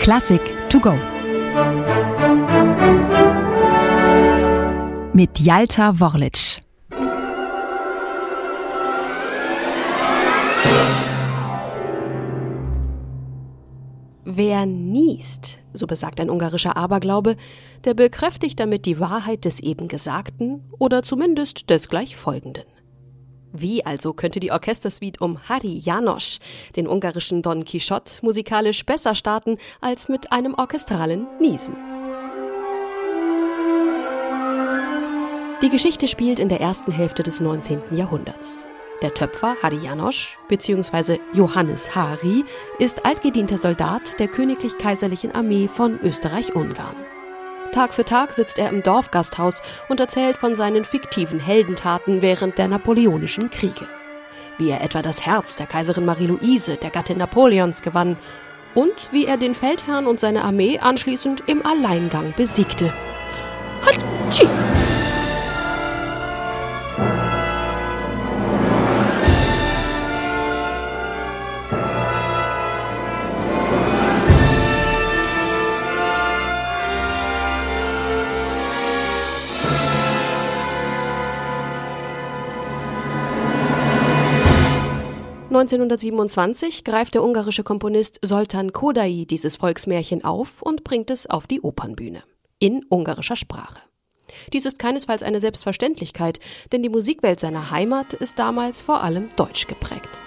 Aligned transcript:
Klassik 0.00 0.40
to 0.68 0.80
go. 0.80 0.92
Mit 5.12 5.38
Jalta 5.38 5.98
Worlic. 6.00 6.60
Wer 14.24 14.66
niest, 14.66 15.58
so 15.72 15.86
besagt 15.86 16.20
ein 16.20 16.30
ungarischer 16.30 16.76
Aberglaube, 16.76 17.36
der 17.84 17.94
bekräftigt 17.94 18.58
damit 18.60 18.86
die 18.86 19.00
Wahrheit 19.00 19.44
des 19.44 19.60
eben 19.60 19.88
Gesagten 19.88 20.62
oder 20.78 21.02
zumindest 21.02 21.70
des 21.70 21.88
gleich 21.88 22.16
Folgenden. 22.16 22.64
Wie 23.56 23.86
also 23.86 24.12
könnte 24.12 24.40
die 24.40 24.50
Orchestersuite 24.50 25.22
um 25.22 25.38
Harry 25.48 25.78
Janosch, 25.78 26.38
den 26.74 26.88
ungarischen 26.88 27.40
Don 27.40 27.64
Quixote, 27.64 28.18
musikalisch 28.22 28.84
besser 28.84 29.14
starten 29.14 29.58
als 29.80 30.08
mit 30.08 30.32
einem 30.32 30.54
orchestralen 30.54 31.28
Niesen? 31.40 31.76
Die 35.62 35.68
Geschichte 35.68 36.08
spielt 36.08 36.40
in 36.40 36.48
der 36.48 36.60
ersten 36.60 36.90
Hälfte 36.90 37.22
des 37.22 37.40
19. 37.40 37.80
Jahrhunderts. 37.92 38.66
Der 39.02 39.14
Töpfer 39.14 39.54
Harry 39.62 39.78
Janosch 39.78 40.36
bzw. 40.48 41.20
Johannes 41.32 41.94
Hari 41.94 42.44
ist 42.80 43.06
altgedienter 43.06 43.56
Soldat 43.56 44.18
der 44.18 44.26
königlich-kaiserlichen 44.26 45.30
Armee 45.32 45.68
von 45.68 46.00
Österreich-Ungarn. 46.00 47.13
Tag 47.74 47.92
für 47.92 48.04
Tag 48.04 48.32
sitzt 48.32 48.60
er 48.60 48.68
im 48.68 48.84
Dorfgasthaus 48.84 49.60
und 49.88 49.98
erzählt 49.98 50.36
von 50.36 50.54
seinen 50.54 50.84
fiktiven 50.84 51.40
Heldentaten 51.40 52.22
während 52.22 52.56
der 52.56 52.68
napoleonischen 52.68 53.50
Kriege. 53.50 53.88
Wie 54.58 54.70
er 54.70 54.80
etwa 54.80 55.02
das 55.02 55.26
Herz 55.26 55.56
der 55.56 55.66
Kaiserin 55.66 56.04
Marie-Louise, 56.04 56.76
der 56.76 56.90
Gattin 56.90 57.18
Napoleons, 57.18 57.82
gewann 57.82 58.16
und 58.74 58.94
wie 59.10 59.26
er 59.26 59.38
den 59.38 59.56
Feldherrn 59.56 60.06
und 60.06 60.20
seine 60.20 60.44
Armee 60.44 60.78
anschließend 60.78 61.42
im 61.48 61.66
Alleingang 61.66 62.32
besiegte. 62.36 62.92
Hatschi! 63.82 64.46
1927 85.54 86.82
greift 86.82 87.14
der 87.14 87.22
ungarische 87.22 87.62
Komponist 87.62 88.18
Soltan 88.22 88.72
Kodai 88.72 89.24
dieses 89.30 89.56
Volksmärchen 89.56 90.24
auf 90.24 90.62
und 90.62 90.82
bringt 90.82 91.10
es 91.10 91.30
auf 91.30 91.46
die 91.46 91.60
Opernbühne. 91.60 92.24
In 92.58 92.84
ungarischer 92.88 93.36
Sprache. 93.36 93.78
Dies 94.52 94.66
ist 94.66 94.80
keinesfalls 94.80 95.22
eine 95.22 95.38
Selbstverständlichkeit, 95.38 96.40
denn 96.72 96.82
die 96.82 96.88
Musikwelt 96.88 97.38
seiner 97.38 97.70
Heimat 97.70 98.14
ist 98.14 98.40
damals 98.40 98.82
vor 98.82 99.04
allem 99.04 99.28
deutsch 99.36 99.68
geprägt. 99.68 100.20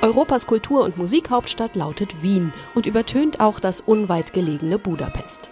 Europas 0.00 0.46
Kultur- 0.46 0.84
und 0.84 0.96
Musikhauptstadt 0.96 1.76
lautet 1.76 2.22
Wien 2.22 2.54
und 2.74 2.86
übertönt 2.86 3.40
auch 3.40 3.60
das 3.60 3.80
unweit 3.80 4.32
gelegene 4.32 4.78
Budapest. 4.78 5.50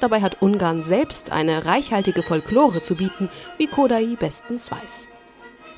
Dabei 0.00 0.20
hat 0.20 0.42
Ungarn 0.42 0.82
selbst 0.82 1.32
eine 1.32 1.64
reichhaltige 1.64 2.22
Folklore 2.22 2.82
zu 2.82 2.94
bieten, 2.94 3.30
wie 3.56 3.68
Kodai 3.68 4.16
bestens 4.18 4.70
weiß. 4.70 5.08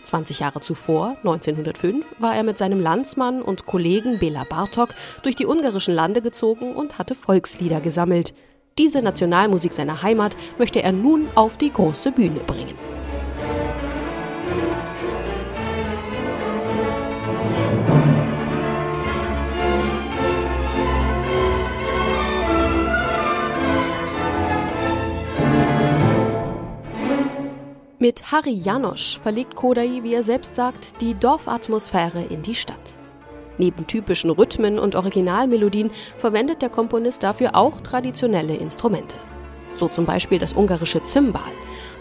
20 0.02 0.40
Jahre 0.40 0.60
zuvor, 0.60 1.16
1905, 1.18 2.14
war 2.18 2.34
er 2.34 2.42
mit 2.42 2.58
seinem 2.58 2.80
Landsmann 2.80 3.42
und 3.42 3.66
Kollegen 3.66 4.18
Bela 4.18 4.44
Bartok 4.44 4.90
durch 5.22 5.36
die 5.36 5.46
ungarischen 5.46 5.94
Lande 5.94 6.22
gezogen 6.22 6.74
und 6.74 6.98
hatte 6.98 7.14
Volkslieder 7.14 7.80
gesammelt. 7.80 8.34
Diese 8.78 9.02
Nationalmusik 9.02 9.72
seiner 9.72 10.02
Heimat 10.02 10.36
möchte 10.58 10.82
er 10.82 10.92
nun 10.92 11.28
auf 11.34 11.56
die 11.56 11.72
große 11.72 12.12
Bühne 12.12 12.40
bringen. 12.40 12.91
Mit 28.02 28.32
Harry 28.32 28.50
Janosch 28.50 29.20
verlegt 29.20 29.54
Kodai, 29.54 30.00
wie 30.02 30.12
er 30.12 30.24
selbst 30.24 30.56
sagt, 30.56 31.00
die 31.00 31.14
Dorfatmosphäre 31.14 32.20
in 32.20 32.42
die 32.42 32.56
Stadt. 32.56 32.98
Neben 33.58 33.86
typischen 33.86 34.30
Rhythmen 34.30 34.80
und 34.80 34.96
Originalmelodien 34.96 35.92
verwendet 36.16 36.62
der 36.62 36.68
Komponist 36.68 37.22
dafür 37.22 37.54
auch 37.54 37.80
traditionelle 37.80 38.56
Instrumente. 38.56 39.16
So 39.74 39.86
zum 39.86 40.04
Beispiel 40.04 40.38
das 40.38 40.52
ungarische 40.52 41.04
Zimbal, 41.04 41.52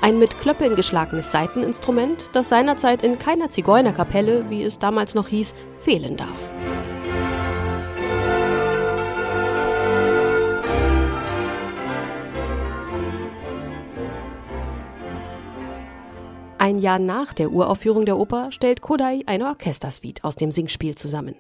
ein 0.02 0.18
mit 0.18 0.40
Klöppeln 0.40 0.76
geschlagenes 0.76 1.32
Saiteninstrument, 1.32 2.32
das 2.34 2.50
seinerzeit 2.50 3.04
in 3.04 3.20
keiner 3.20 3.52
Zigeunerkapelle, 3.52 4.50
wie 4.50 4.64
es 4.64 4.80
damals 4.80 5.14
noch 5.14 5.28
hieß, 5.28 5.54
fehlen 5.78 6.18
darf. 6.18 6.50
Ein 16.62 16.78
Jahr 16.78 17.00
nach 17.00 17.34
der 17.34 17.52
Uraufführung 17.52 18.06
der 18.06 18.20
Oper 18.20 18.52
stellt 18.52 18.82
Kodai 18.82 19.22
eine 19.26 19.48
Orchestersuite 19.48 20.24
aus 20.24 20.36
dem 20.36 20.52
Singspiel 20.52 20.94
zusammen. 20.94 21.34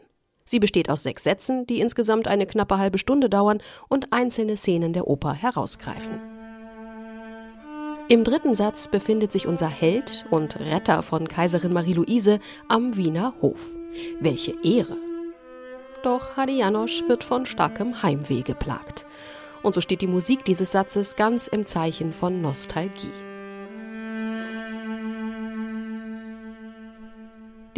Sie 0.45 0.57
besteht 0.57 0.89
aus 0.89 1.03
sechs 1.03 1.21
Sätzen, 1.21 1.67
die 1.67 1.79
insgesamt 1.79 2.27
eine 2.27 2.47
knappe 2.47 2.79
halbe 2.79 2.97
Stunde 2.97 3.29
dauern 3.29 3.61
und 3.87 4.11
einzelne 4.11 4.57
Szenen 4.57 4.93
der 4.93 5.07
Oper 5.07 5.33
herausgreifen. 5.33 6.19
Im 8.07 8.23
dritten 8.23 8.55
Satz 8.55 8.87
befindet 8.87 9.31
sich 9.31 9.45
unser 9.45 9.67
Held 9.67 10.25
und 10.31 10.59
Retter 10.59 11.03
von 11.03 11.27
Kaiserin 11.27 11.71
Marie-Louise 11.71 12.39
am 12.67 12.97
Wiener 12.97 13.35
Hof. 13.43 13.77
Welche 14.19 14.55
Ehre! 14.63 14.97
Doch 16.01 16.35
Hadi 16.35 16.57
Janosch 16.57 17.03
wird 17.07 17.23
von 17.23 17.45
starkem 17.45 18.01
Heimweh 18.01 18.41
geplagt. 18.41 19.05
Und 19.61 19.75
so 19.75 19.81
steht 19.81 20.01
die 20.01 20.07
Musik 20.07 20.45
dieses 20.45 20.71
Satzes 20.71 21.15
ganz 21.15 21.45
im 21.45 21.67
Zeichen 21.67 22.11
von 22.11 22.41
Nostalgie. 22.41 23.30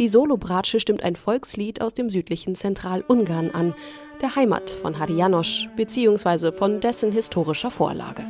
Die 0.00 0.08
Solobratsche 0.08 0.80
stimmt 0.80 1.04
ein 1.04 1.14
Volkslied 1.14 1.80
aus 1.80 1.94
dem 1.94 2.10
südlichen 2.10 2.56
Zentralungarn 2.56 3.50
an, 3.52 3.74
der 4.20 4.34
Heimat 4.34 4.68
von 4.68 4.98
Hadi 4.98 5.14
Janosch 5.14 5.68
bzw. 5.76 6.50
von 6.50 6.80
dessen 6.80 7.12
historischer 7.12 7.70
Vorlage. 7.70 8.24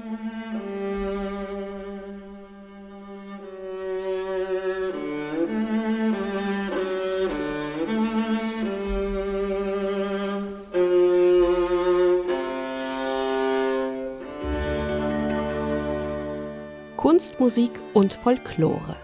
Kunst, 16.97 17.39
Musik 17.39 17.71
und 17.93 18.13
Folklore. 18.13 19.04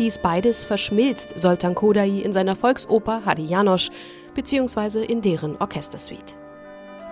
Dies 0.00 0.18
beides 0.18 0.64
verschmilzt 0.64 1.38
Soltan 1.38 1.74
Kodai 1.74 2.22
in 2.22 2.32
seiner 2.32 2.56
Volksoper 2.56 3.22
Hadi 3.26 3.44
Janosch 3.44 3.90
bzw. 4.34 5.04
in 5.04 5.20
deren 5.20 5.58
Orchestersuite. 5.58 6.36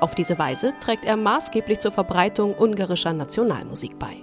Auf 0.01 0.15
diese 0.15 0.39
Weise 0.39 0.73
trägt 0.81 1.05
er 1.05 1.19
maßgeblich 1.19 1.81
zur 1.81 1.93
Verbreitung 1.93 2.55
ungarischer 2.55 3.13
Nationalmusik 3.13 3.99
bei. 3.99 4.17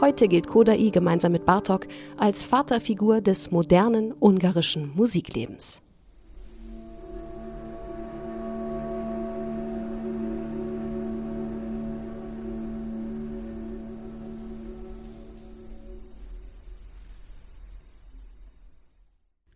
Heute 0.00 0.28
gilt 0.28 0.46
Kodai 0.46 0.88
gemeinsam 0.88 1.32
mit 1.32 1.44
Bartok 1.44 1.86
als 2.16 2.42
Vaterfigur 2.42 3.20
des 3.20 3.50
modernen 3.50 4.14
ungarischen 4.18 4.90
Musiklebens. 4.94 5.82